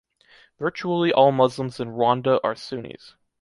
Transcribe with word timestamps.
Virtually 0.57 1.13
all 1.13 1.31
Muslims 1.31 1.79
in 1.79 1.89
Rwanda 1.89 2.39
are 2.43 2.55
Sunnis. 2.55 3.13